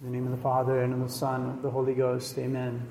[0.00, 2.38] In the name of the Father, and of the Son, and of the Holy Ghost.
[2.38, 2.86] Amen.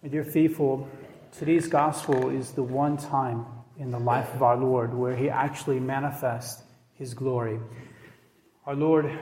[0.00, 0.88] My dear faithful,
[1.36, 3.44] today's gospel is the one time
[3.80, 7.58] in the life of our Lord where he actually manifests his glory.
[8.64, 9.18] Our Lord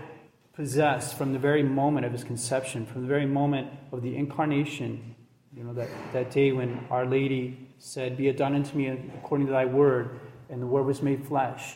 [0.53, 5.15] possessed from the very moment of his conception, from the very moment of the incarnation,
[5.57, 9.47] you know, that, that day when Our Lady said, Be it done unto me according
[9.47, 10.21] to thy word,
[10.51, 11.75] and the word was made flesh.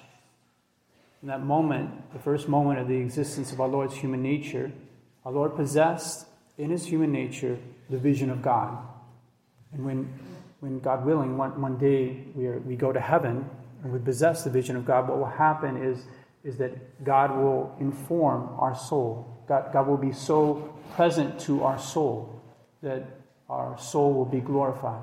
[1.23, 4.71] In that moment, the first moment of the existence of our Lord's human nature,
[5.27, 7.59] our Lord possessed in his human nature
[7.91, 8.79] the vision of God.
[9.73, 10.09] And when,
[10.61, 13.45] when God willing, one, one day we, are, we go to heaven
[13.83, 16.05] and we possess the vision of God, what will happen is,
[16.45, 19.37] is that God will inform our soul.
[19.49, 22.41] God, God will be so present to our soul
[22.83, 23.05] that
[23.51, 25.03] our soul will be glorified.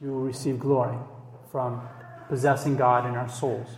[0.00, 0.96] We will receive glory
[1.52, 1.82] from
[2.30, 3.68] possessing God in our souls.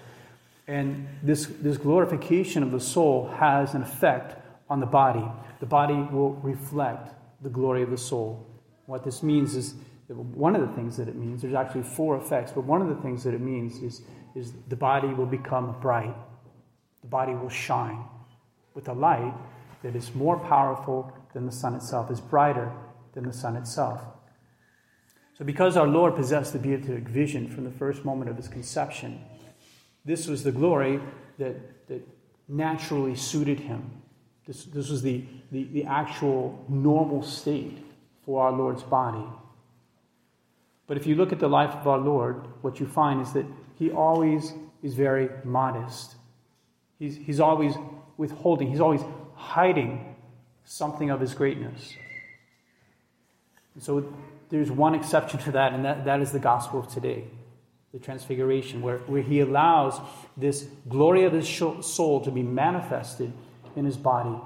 [0.69, 4.39] And this, this glorification of the soul has an effect
[4.73, 5.25] on the body.
[5.61, 8.47] The body will reflect the glory of the soul.
[8.87, 9.75] What this means is
[10.09, 13.03] one of the things that it means, there's actually four effects, but one of the
[13.03, 14.01] things that it means is,
[14.35, 16.15] is the body will become bright.
[17.03, 18.03] The body will shine
[18.75, 19.35] with a light
[19.83, 22.73] that is more powerful than the sun itself, is brighter
[23.13, 24.01] than the sun itself.
[25.37, 29.23] So, because our Lord possessed the beatific vision from the first moment of his conception,
[30.05, 30.99] this was the glory
[31.39, 32.07] that, that
[32.49, 34.02] naturally suited him.
[34.47, 37.79] This, this was the, the, the actual normal state
[38.25, 39.25] for our Lord's body.
[40.87, 43.47] But if you look at the life of our Lord, what you find is that
[43.79, 46.17] he always is very modest.
[46.99, 47.75] He's, he's always
[48.17, 49.03] withholding, he's always
[49.35, 50.15] hiding
[50.65, 51.95] something of his greatness.
[53.75, 54.13] And so
[54.51, 57.25] there's one exception to that, and that, that is the gospel of today
[57.93, 60.01] the transfiguration, where, where he allows
[60.35, 63.31] this glory of his soul to be manifested
[63.77, 64.39] in his body.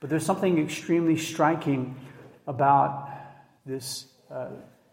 [0.00, 1.96] But there's something extremely striking
[2.46, 3.08] about
[3.64, 4.48] this uh,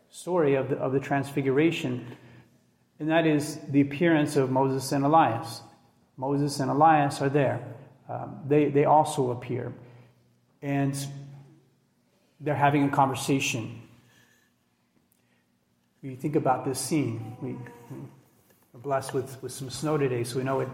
[0.09, 2.05] story of the, of the transfiguration,
[2.99, 5.61] and that is the appearance of Moses and Elias.
[6.17, 7.61] Moses and Elias are there.
[8.07, 9.73] Um, they, they also appear.
[10.61, 10.95] And
[12.39, 13.81] they're having a conversation.
[16.03, 17.37] We think about this scene.
[17.41, 20.69] We, are blessed with, with some snow today, so we know it,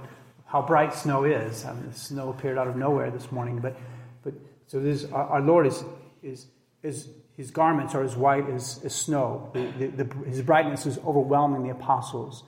[0.47, 1.65] how bright snow is.
[1.65, 3.77] I mean, the snow appeared out of nowhere this morning, but,
[4.23, 4.33] but
[4.65, 5.83] so this, our, our Lord is,
[6.23, 6.47] is,
[6.81, 9.51] is, his garments are as white as, as snow.
[9.53, 12.43] The, the, the, his brightness is overwhelming the apostles.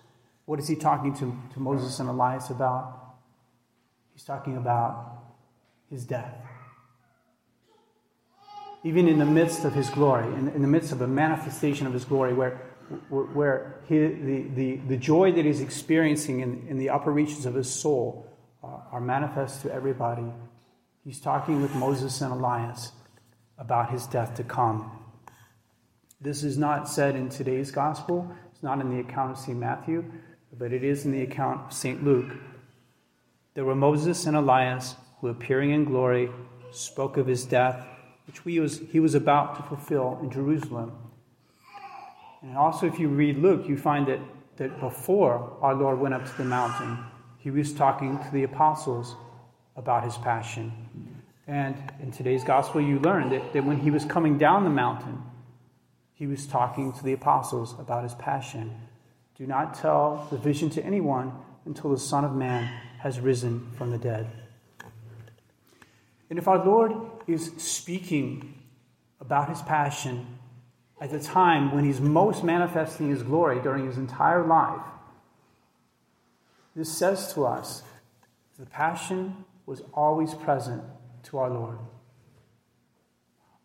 [0.46, 3.16] What is he talking to, to Moses and Elias about?
[4.14, 5.24] He's talking about
[5.90, 6.36] his death.
[8.84, 11.92] Even in the midst of his glory, in, in the midst of a manifestation of
[11.92, 12.62] his glory, where,
[13.10, 17.54] where he, the, the, the joy that he's experiencing in, in the upper reaches of
[17.54, 18.28] his soul
[18.64, 20.26] uh, are manifest to everybody.
[21.04, 22.92] He's talking with Moses and Elias
[23.58, 24.92] about his death to come.
[26.22, 29.58] This is not said in today's gospel, it's not in the account of St.
[29.58, 30.04] Matthew,
[30.58, 32.04] but it is in the account of St.
[32.04, 32.32] Luke.
[33.54, 36.30] There were Moses and Elias who, appearing in glory,
[36.72, 37.86] spoke of his death,
[38.28, 40.92] which was, he was about to fulfill in Jerusalem.
[42.42, 44.20] And also, if you read Luke, you find that,
[44.58, 46.98] that before our Lord went up to the mountain,
[47.38, 49.16] he was talking to the apostles
[49.76, 50.72] about his passion.
[51.48, 55.22] And in today's gospel, you learn that, that when he was coming down the mountain,
[56.14, 58.76] he was talking to the apostles about his passion.
[59.36, 61.32] Do not tell the vision to anyone
[61.66, 62.66] until the Son of Man
[63.00, 64.28] has risen from the dead.
[66.30, 66.94] And if our Lord
[67.26, 68.54] is speaking
[69.20, 70.28] about his passion
[71.02, 74.82] at the time when he's most manifesting his glory during his entire life,
[76.76, 77.84] this says to us
[78.58, 80.84] the passion was always present
[81.24, 81.78] to our Lord.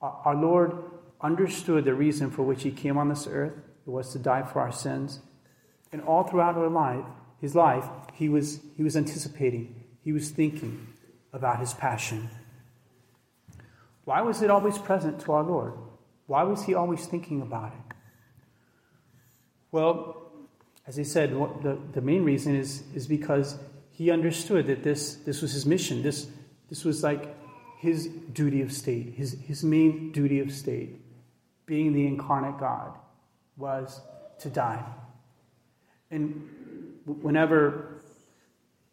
[0.00, 0.72] Our Lord
[1.20, 3.54] understood the reason for which he came on this earth.
[3.86, 5.20] It was to die for our sins.
[5.92, 7.04] And all throughout our life,
[7.40, 10.86] his life, he was, he was anticipating, he was thinking
[11.32, 12.28] about his passion.
[14.04, 15.72] Why was it always present to our Lord?
[16.26, 17.94] Why was he always thinking about it?
[19.70, 20.24] Well,
[20.86, 23.58] as I said, the, the main reason is, is because
[23.90, 26.02] he understood that this, this was his mission.
[26.02, 26.28] This,
[26.68, 27.34] this was like
[27.78, 31.00] his duty of state, his, his main duty of state,
[31.66, 32.96] being the incarnate God,
[33.56, 34.00] was
[34.38, 34.84] to die.
[36.10, 36.48] And
[37.06, 38.00] whenever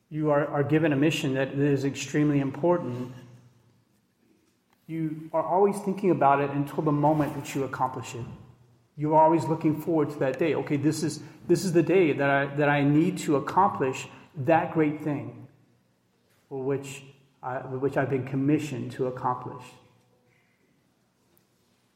[0.09, 3.13] you are, are given a mission that is extremely important,
[4.91, 8.25] you are always thinking about it until the moment that you accomplish it.
[8.97, 10.53] You are always looking forward to that day.
[10.55, 14.73] Okay, this is, this is the day that I, that I need to accomplish that
[14.73, 15.47] great thing
[16.49, 17.03] for which
[17.43, 19.63] uh, which I've been commissioned to accomplish.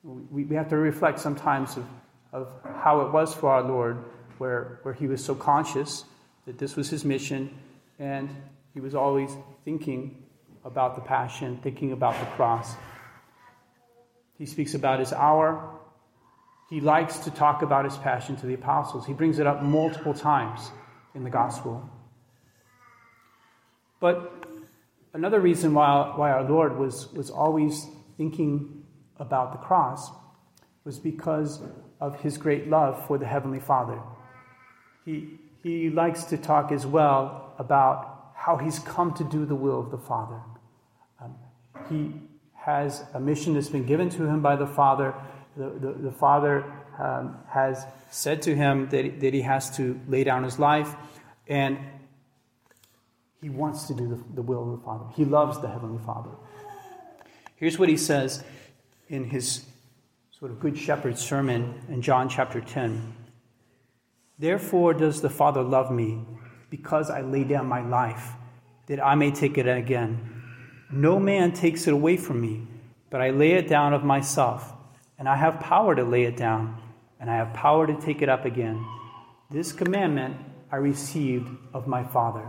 [0.03, 1.85] We, we have to reflect sometimes of,
[2.31, 4.03] of how it was for our Lord,
[4.39, 6.05] where, where he was so conscious
[6.47, 7.55] that this was his mission,
[7.99, 8.29] and
[8.73, 9.31] he was always
[9.63, 10.24] thinking
[10.65, 12.75] about the passion, thinking about the cross.
[14.37, 15.79] He speaks about his hour.
[16.69, 19.05] He likes to talk about his passion to the apostles.
[19.05, 20.71] He brings it up multiple times
[21.13, 21.87] in the gospel.
[23.99, 24.45] But
[25.13, 28.83] another reason why, why our Lord was, was always thinking
[29.17, 30.11] about the cross
[30.83, 31.61] was because
[32.01, 34.01] of his great love for the Heavenly Father.
[35.05, 39.79] He, he likes to talk as well about how he's come to do the will
[39.79, 40.41] of the Father.
[41.89, 42.13] He
[42.53, 45.13] has a mission that's been given to him by the Father.
[45.55, 46.65] The, the, the Father
[46.99, 50.95] um, has said to him that, that he has to lay down his life,
[51.47, 51.77] and
[53.41, 55.05] he wants to do the, the will of the Father.
[55.15, 56.31] He loves the Heavenly Father.
[57.55, 58.43] Here's what he says
[59.07, 59.65] in his
[60.31, 63.13] sort of Good Shepherd sermon in John chapter 10.
[64.37, 66.21] Therefore does the Father love me,
[66.69, 68.31] because I lay down my life,
[68.87, 70.34] that I may take it again.
[70.91, 72.67] No man takes it away from me,
[73.09, 74.73] but I lay it down of myself,
[75.17, 76.81] and I have power to lay it down,
[77.19, 78.85] and I have power to take it up again.
[79.49, 80.37] This commandment
[80.71, 82.45] I received of my Father.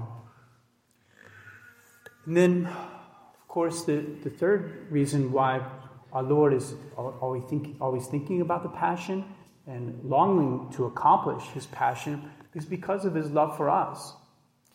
[2.26, 5.64] And then, of course, the, the third reason why
[6.12, 9.24] our Lord is always, think, always thinking about the passion
[9.66, 14.14] and longing to accomplish his passion is because of his love for us.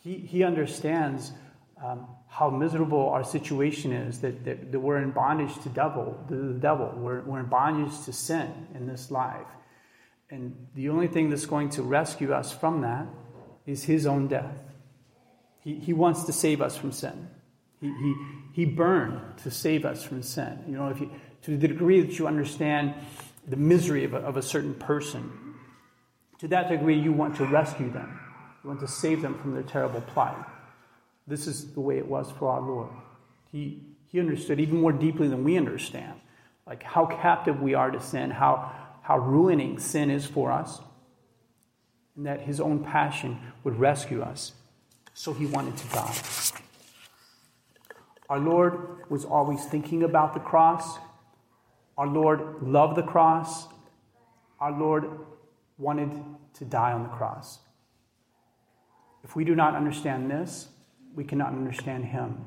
[0.02, 1.32] He, he understands
[1.82, 6.36] um, how miserable our situation is, that, that, that, we're in bondage to devil, the,
[6.36, 6.92] the devil.
[6.96, 9.46] We're, we're in bondage to sin in this life.
[10.30, 13.06] And the only thing that's going to rescue us from that
[13.66, 14.56] is his own death.
[15.60, 17.28] He, he wants to save us from sin.
[17.80, 18.14] He, he,
[18.52, 20.64] he burned to save us from sin.
[20.66, 21.10] You know, if you,
[21.42, 22.94] to the degree that you understand
[23.46, 25.30] the misery of a, of a certain person,
[26.38, 28.20] to that degree you want to rescue them.
[28.62, 30.36] You want to save them from their terrible plight.
[31.26, 32.90] This is the way it was for our Lord.
[33.50, 36.20] He, he understood even more deeply than we understand,
[36.66, 38.72] like how captive we are to sin, how,
[39.02, 40.80] how ruining sin is for us,
[42.16, 44.52] and that his own passion would rescue us.
[45.14, 46.14] So he wanted to die.
[48.28, 50.98] Our Lord was always thinking about the cross.
[51.98, 53.68] Our Lord loved the cross.
[54.58, 55.04] Our Lord
[55.76, 56.10] wanted
[56.54, 57.58] to die on the cross.
[59.22, 60.68] If we do not understand this,
[61.14, 62.44] we cannot understand Him.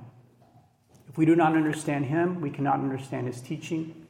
[1.08, 4.08] If we do not understand Him, we cannot understand His teaching.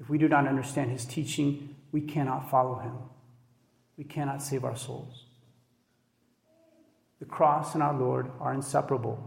[0.00, 2.94] If we do not understand His teaching, we cannot follow Him.
[3.96, 5.26] We cannot save our souls.
[7.20, 9.22] The cross and our Lord are inseparable,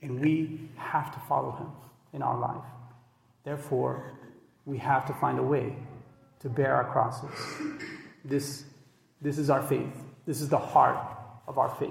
[0.00, 1.68] and we have to follow Him
[2.12, 2.64] in our life.
[3.44, 4.18] Therefore,
[4.64, 5.76] we have to find a way
[6.40, 7.30] to bear our crosses.
[8.24, 8.64] This,
[9.20, 9.92] this is our faith.
[10.24, 10.98] This is the heart
[11.46, 11.90] of our faith.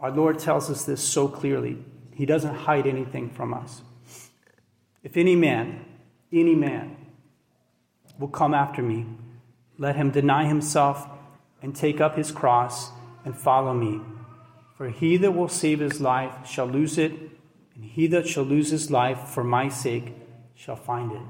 [0.00, 1.78] Our Lord tells us this so clearly.
[2.14, 3.82] He doesn't hide anything from us.
[5.02, 5.84] If any man,
[6.32, 6.96] any man,
[8.18, 9.06] will come after me,
[9.78, 11.08] let him deny himself
[11.62, 12.90] and take up his cross
[13.24, 14.00] and follow me.
[14.76, 17.12] For he that will save his life shall lose it
[17.74, 20.14] and he that shall lose his life for my sake
[20.54, 21.22] shall find it.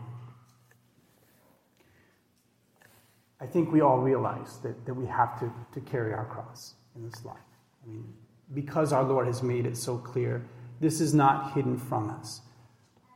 [3.40, 7.04] I think we all realize that, that we have to, to carry our cross in
[7.04, 7.36] this life.
[7.84, 8.14] I mean,
[8.52, 10.44] because our Lord has made it so clear,
[10.80, 12.40] this is not hidden from us.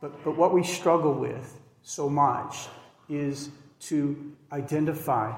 [0.01, 2.67] But, but what we struggle with so much
[3.09, 3.49] is
[3.81, 5.33] to identify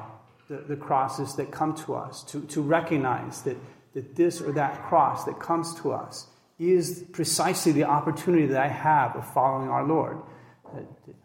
[0.47, 3.57] the, the crosses that come to us, to, to recognize that,
[3.93, 6.27] that this or that cross that comes to us
[6.59, 10.17] is precisely the opportunity that I have of following our Lord.
[10.65, 10.81] Uh,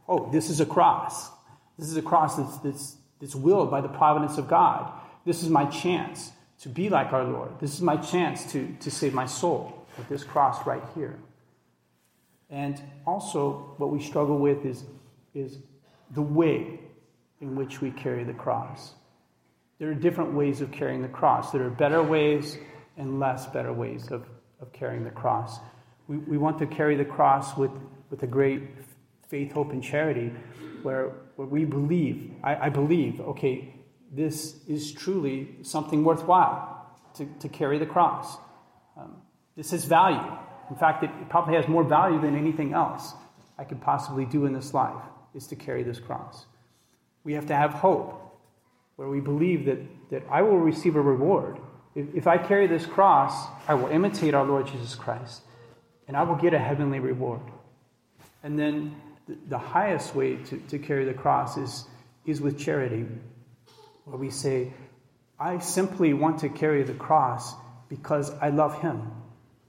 [0.09, 1.31] oh, this is a cross.
[1.79, 4.91] This is a cross that's, that's, that's willed by the providence of God.
[5.27, 7.61] This is my chance to be like our Lord.
[7.61, 11.19] This is my chance to, to save my soul with this cross right here.
[12.49, 14.85] And also, what we struggle with is,
[15.35, 15.59] is
[16.13, 16.81] the way
[17.41, 18.95] in which we carry the cross.
[19.79, 21.51] There are different ways of carrying the cross.
[21.51, 22.57] There are better ways
[22.97, 24.27] and less better ways of
[24.61, 25.59] of carrying the cross.
[26.09, 27.71] We, we want to carry the cross with,
[28.11, 28.63] with a great
[29.29, 30.33] faith, hope, and charity
[30.83, 33.75] where, where we believe, I, I believe, okay,
[34.17, 38.37] this is truly something worthwhile to, to carry the cross.
[38.97, 39.17] Um,
[39.57, 40.33] this has value.
[40.71, 43.13] In fact, it probably has more value than anything else
[43.59, 45.03] I could possibly do in this life,
[45.35, 46.47] is to carry this cross.
[47.25, 48.39] We have to have hope,
[48.97, 49.79] where we believe that,
[50.11, 51.59] that I will receive a reward
[51.97, 55.41] if, if I carry this cross, I will imitate our Lord Jesus Christ
[56.07, 57.41] and I will get a heavenly reward.
[58.45, 58.95] And then
[59.27, 61.87] the, the highest way to, to carry the cross is,
[62.27, 63.07] is with charity,
[64.07, 64.73] where we say,
[65.39, 67.55] I simply want to carry the cross
[67.89, 69.11] because I love him.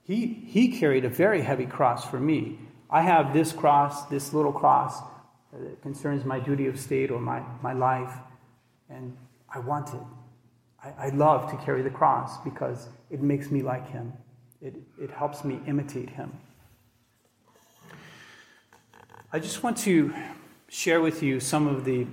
[0.04, 2.60] He, he carried a very heavy cross for me.
[2.90, 5.02] I have this cross, this little cross
[5.52, 8.14] that concerns my duty of state or my, my life,
[8.90, 9.18] and
[9.54, 10.02] I want it.
[10.84, 14.14] I, I love to carry the cross because it makes me like him.
[14.62, 16.32] It, it helps me imitate him.
[19.34, 20.14] I just want to
[20.70, 22.08] share with you some of the,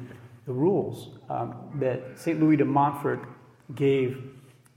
[0.46, 2.40] the rules um, that St.
[2.40, 3.26] Louis de Montfort
[3.74, 4.22] gave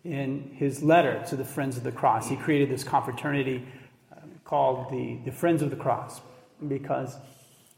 [0.04, 2.30] in his letter to the Friends of the Cross.
[2.30, 3.68] He created this confraternity
[4.12, 6.22] uh, called the, the Friends of the Cross
[6.68, 7.18] because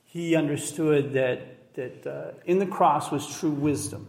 [0.05, 4.07] he understood that, that uh, in the cross was true wisdom.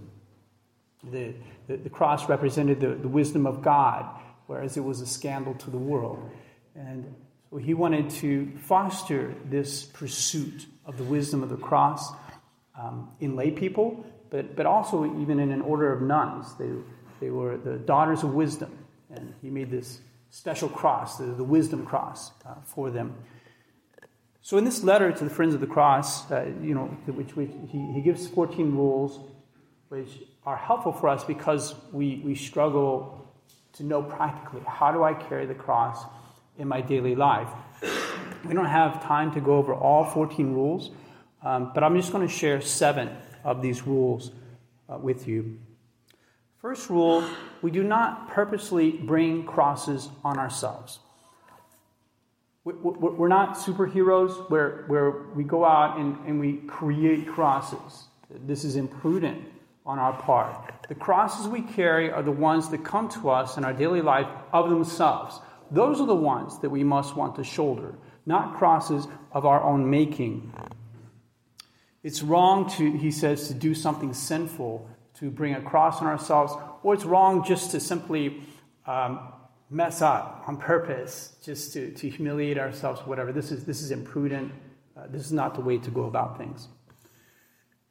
[1.10, 1.34] The,
[1.66, 4.06] the, the cross represented the, the wisdom of God,
[4.46, 6.30] whereas it was a scandal to the world.
[6.74, 7.14] And
[7.50, 12.12] so he wanted to foster this pursuit of the wisdom of the cross
[12.80, 16.54] um, in lay people, but, but also even in an order of nuns.
[16.58, 16.70] They,
[17.20, 18.78] they were the daughters of wisdom,
[19.10, 23.14] and he made this special cross, the, the wisdom cross, uh, for them.
[24.42, 27.50] So in this letter to the Friends of the Cross, uh, you know, which, which
[27.68, 29.20] he, he gives 14 rules,
[29.88, 30.08] which
[30.46, 33.28] are helpful for us because we, we struggle
[33.74, 36.04] to know practically how do I carry the cross
[36.58, 37.48] in my daily life.
[38.44, 40.90] We don't have time to go over all 14 rules,
[41.42, 43.10] um, but I'm just going to share seven
[43.44, 44.32] of these rules
[44.88, 45.58] uh, with you.
[46.60, 47.24] First rule
[47.62, 50.98] we do not purposely bring crosses on ourselves.
[52.64, 58.04] We're not superheroes where, where we go out and, and we create crosses.
[58.46, 59.48] This is imprudent
[59.86, 60.86] on our part.
[60.88, 64.28] The crosses we carry are the ones that come to us in our daily life
[64.52, 65.40] of themselves.
[65.70, 67.94] Those are the ones that we must want to shoulder,
[68.26, 70.52] not crosses of our own making.
[72.02, 76.54] It's wrong to, he says, to do something sinful, to bring a cross on ourselves,
[76.82, 78.42] or it's wrong just to simply
[78.86, 79.20] um,
[79.68, 83.32] mess up on purpose, just to, to humiliate ourselves, whatever.
[83.32, 84.52] This is, this is imprudent.
[84.96, 86.68] Uh, this is not the way to go about things.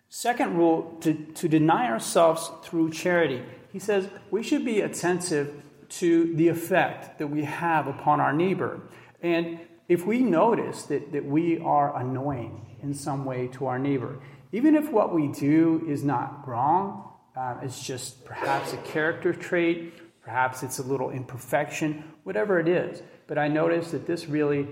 [0.10, 3.44] Second rule, to, to deny ourselves through charity.
[3.72, 8.82] He says we should be attentive to the effect that we have upon our neighbor.
[9.22, 9.60] And
[9.90, 14.20] if we notice that, that we are annoying in some way to our neighbor,
[14.52, 19.94] even if what we do is not wrong, uh, it's just perhaps a character trait,
[20.22, 23.02] perhaps it's a little imperfection, whatever it is.
[23.28, 24.68] But I notice that this really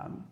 [0.00, 0.24] um,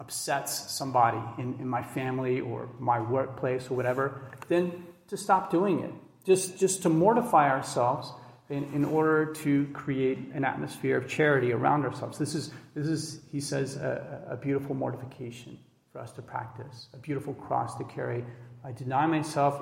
[0.00, 5.80] upsets somebody in, in my family or my workplace or whatever, then to stop doing
[5.80, 5.92] it.
[6.24, 8.12] Just, just to mortify ourselves
[8.48, 12.18] in, in order to create an atmosphere of charity around ourselves.
[12.18, 15.58] This is, this is he says, a, a beautiful mortification
[15.92, 18.24] for us to practice, a beautiful cross to carry.
[18.64, 19.60] I deny myself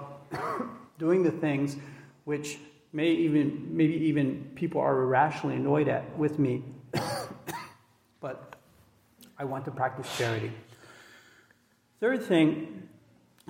[0.98, 1.76] doing the things
[2.24, 2.58] which
[2.92, 6.62] may even, maybe even people are irrationally annoyed at with me,
[8.20, 8.56] but
[9.38, 10.52] I want to practice charity.
[12.00, 12.88] Third thing,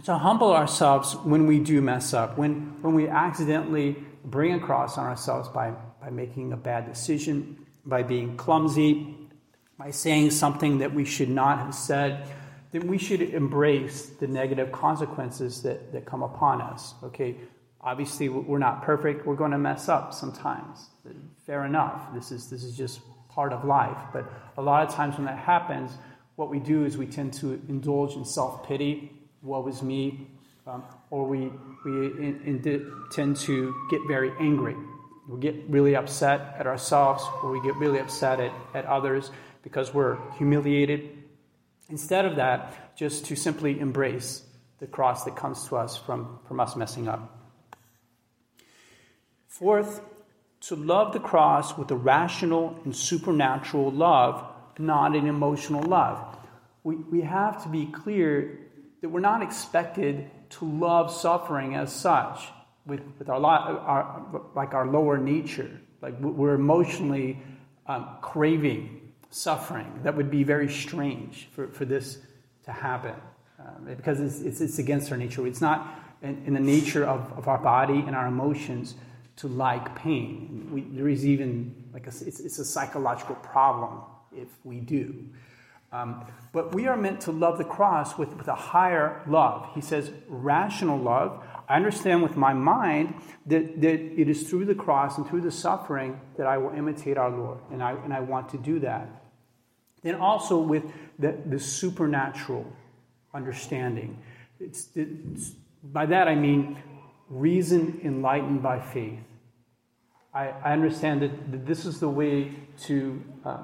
[0.03, 4.99] to humble ourselves when we do mess up, when, when we accidentally bring a cross
[4.99, 9.17] on ourselves by, by making a bad decision, by being clumsy,
[9.79, 12.29] by saying something that we should not have said,
[12.73, 16.95] then we should embrace the negative consequences that, that come upon us.
[17.05, 17.37] Okay,
[17.81, 20.89] obviously we're not perfect, we're going to mess up sometimes.
[21.47, 22.13] Fair enough.
[22.13, 23.99] This is, this is just part of life.
[24.13, 25.93] But a lot of times when that happens,
[26.37, 29.13] what we do is we tend to indulge in self pity.
[29.45, 30.27] Woe is me.
[30.67, 31.51] Um, or we,
[31.85, 34.75] we in, in, tend to get very angry.
[35.29, 39.31] We get really upset at ourselves, or we get really upset at, at others
[39.63, 41.23] because we're humiliated.
[41.91, 44.43] Instead of that, just to simply embrace
[44.79, 47.39] the cross that comes to us from, from us messing up.
[49.49, 50.01] Fourth,
[50.63, 54.47] to love the cross with a rational and supernatural love,
[54.79, 56.39] not an emotional love.
[56.83, 58.64] We, we have to be clear
[59.05, 62.49] that we're not expected to love suffering as such
[62.87, 65.71] with, with our, our, like our lower nature.
[66.01, 67.39] Like we're emotionally
[67.87, 70.01] um, craving suffering.
[70.05, 72.17] That would be very strange for, for this
[72.65, 73.13] to happen
[73.59, 75.47] um, because it's, it's, it's, against our nature.
[75.47, 78.95] It's not in, in, the nature of, of our body and our emotions
[79.37, 80.71] to like pain.
[80.73, 84.01] We, there is even like a, it's, it's a psychological problem
[84.35, 85.27] if we do.
[85.95, 89.69] Um, but we are meant to love the cross with, with a higher love.
[89.77, 91.45] He says, rational love.
[91.69, 93.15] I understand with my mind
[93.47, 97.17] that, that it is through the cross and through the suffering that I will imitate
[97.17, 99.09] our Lord, and I, and I want to do that.
[100.03, 100.83] Then also with
[101.19, 102.67] the, the supernatural
[103.33, 104.19] understanding.
[104.59, 106.83] It's, it's, by that I mean
[107.29, 109.21] reason enlightened by faith.
[110.35, 113.59] I, I understand that, that, this is the way to uh,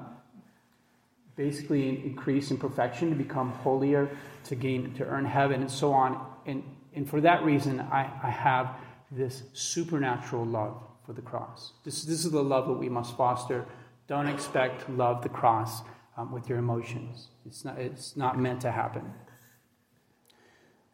[1.45, 4.03] basically increase in perfection, to become holier,
[4.43, 6.09] to gain, to earn heaven, and so on.
[6.45, 6.63] And,
[6.95, 8.75] and for that reason, I, I have
[9.11, 11.73] this supernatural love for the cross.
[11.83, 13.65] This, this is the love that we must foster.
[14.07, 15.81] Don't expect to love the cross
[16.17, 17.29] um, with your emotions.
[17.45, 19.05] It's not, it's not meant to happen.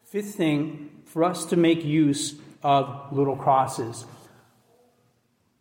[0.04, 4.06] Fifth thing, for us to make use of little crosses.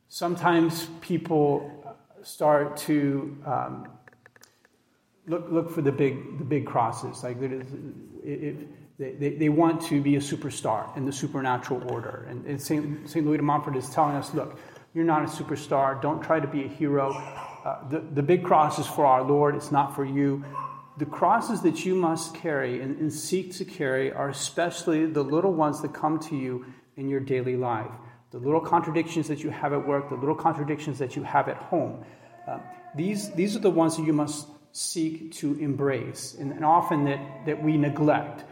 [0.07, 1.49] Sometimes people
[2.23, 3.87] start to um,
[5.27, 7.23] look, look for the big, the big crosses.
[7.23, 7.65] Like it
[8.23, 12.25] it, they, they want to be a superstar in the supernatural order.
[12.29, 13.07] And, and St.
[13.09, 13.25] St.
[13.25, 14.57] Louis de Montfort is telling us look,
[14.93, 16.01] you're not a superstar.
[16.01, 17.13] Don't try to be a hero.
[17.13, 20.43] Uh, the, the big cross is for our Lord, it's not for you.
[20.97, 25.53] The crosses that you must carry and, and seek to carry are especially the little
[25.53, 26.65] ones that come to you
[26.95, 27.91] in your daily life.
[28.31, 31.57] The little contradictions that you have at work, the little contradictions that you have at
[31.57, 32.03] home.
[32.47, 32.59] Uh,
[32.95, 37.45] these, these are the ones that you must seek to embrace, and, and often that,
[37.47, 38.43] that we neglect.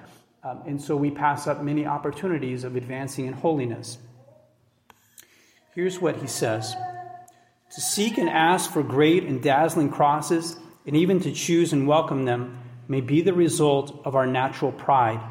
[0.44, 4.00] Um, and so we pass up many opportunities of advancing in holiness.
[5.76, 6.76] Here's what he says
[7.76, 12.26] To seek and ask for great and dazzling crosses, and even to choose and welcome
[12.26, 15.22] them, may be the result of our natural pride.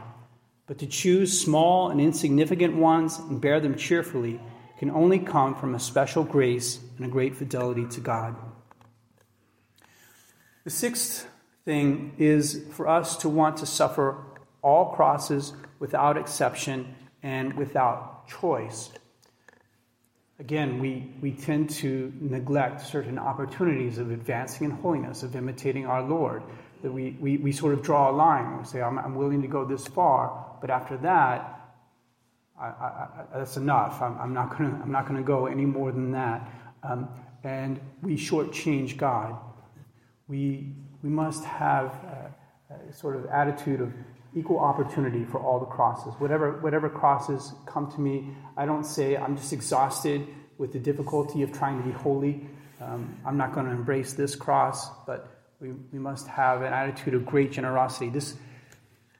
[0.69, 4.41] But to choose small and insignificant ones and bear them cheerfully
[4.79, 8.37] can only come from a special grace and a great fidelity to God.
[10.65, 11.29] The sixth
[11.67, 14.25] thing is for us to want to suffer
[14.63, 18.89] all crosses without exception and without choice.
[20.39, 26.03] Again, we, we tend to neglect certain opportunities of advancing in holiness, of imitating our
[26.03, 26.43] Lord.
[26.83, 28.57] That we, we, we sort of draw a line.
[28.57, 31.61] We say, I'm, I'm willing to go this far, but after that,
[32.59, 34.01] I, I, I, that's enough.
[34.01, 36.51] I'm, I'm not going to go any more than that.
[36.83, 37.11] Um,
[37.43, 39.37] and we shortchange God
[40.29, 42.35] we, we must have a,
[42.89, 43.93] a sort of attitude of
[44.35, 46.13] equal opportunity for all the crosses.
[46.19, 50.27] Whatever, whatever crosses come to me, I don't say I'm just exhausted
[50.59, 52.47] with the difficulty of trying to be holy.
[52.81, 57.15] Um, I'm not going to embrace this cross, but we, we must have an attitude
[57.15, 58.09] of great generosity.
[58.09, 58.35] This,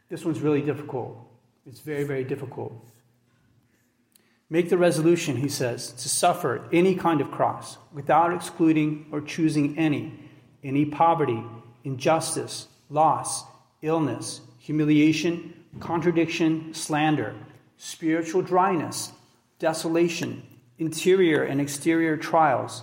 [0.09, 1.19] this one's really difficult.
[1.67, 2.73] It's very, very difficult.
[4.51, 9.79] Make the resolution, he says, to suffer any kind of cross without excluding or choosing
[9.79, 10.24] any
[10.65, 11.45] any poverty,
[11.85, 13.45] injustice, loss,
[13.83, 17.35] illness, humiliation, contradiction, slander,
[17.77, 19.13] spiritual dryness,
[19.59, 20.43] desolation,
[20.79, 22.83] interior and exterior trials,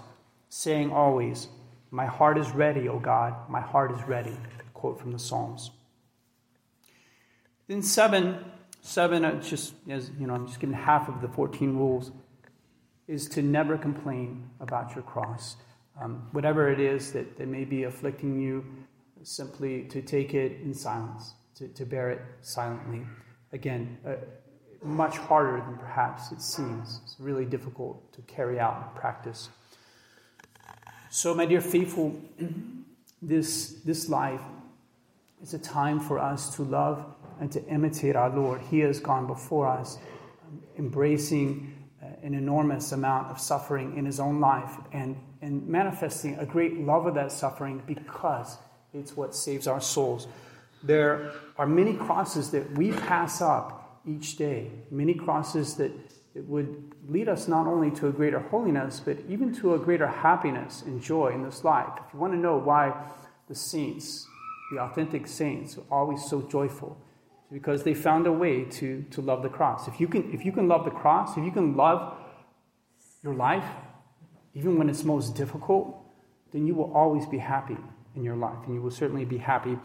[0.50, 1.48] saying always,
[1.90, 4.38] My heart is ready, O God, my heart is ready.
[4.74, 5.72] Quote from the Psalms.
[7.68, 8.44] Then seven,
[8.82, 12.12] seven, uh, just as you know, I'm just giving half of the 14 rules,
[13.08, 15.58] is to never complain about your cross.
[16.00, 18.66] Um, whatever it is that, that may be afflicting you,
[19.24, 23.06] simply to take it in silence, to, to bear it silently.
[23.52, 24.14] Again, uh,
[24.84, 27.02] much harder than perhaps it seems.
[27.04, 29.50] It's really difficult to carry out in practice.
[31.10, 32.20] So, my dear faithful,
[33.22, 34.42] this, this life
[35.42, 37.06] is a time for us to love
[37.40, 38.62] and to imitate our Lord.
[38.62, 39.98] He has gone before us,
[40.48, 41.74] um, embracing
[42.24, 47.06] an enormous amount of suffering in his own life and and manifesting a great love
[47.06, 48.58] of that suffering because
[48.94, 50.28] it's what saves our souls.
[50.84, 55.92] There are many crosses that we pass up each day, many crosses that,
[56.34, 60.08] that would lead us not only to a greater holiness, but even to a greater
[60.08, 61.90] happiness and joy in this life.
[62.08, 62.96] If you want to know why
[63.48, 64.28] the saints,
[64.72, 66.98] the authentic saints, are always so joyful,
[67.52, 69.88] because they found a way to, to love the cross.
[69.88, 72.16] If you, can, if you can love the cross, if you can love
[73.24, 73.66] your life,
[74.54, 75.98] even when it's most difficult,
[76.52, 77.78] then you will always be happy
[78.16, 79.78] in your life, and you will certainly be happy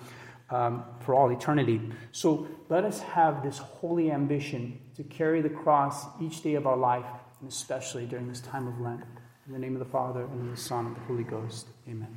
[0.50, 1.80] um, for all eternity.
[2.12, 6.76] So let us have this holy ambition to carry the cross each day of our
[6.76, 7.06] life,
[7.40, 9.02] and especially during this time of Lent.
[9.46, 11.68] In the name of the Father, and of the Son, and of the Holy Ghost.
[11.88, 12.08] Amen.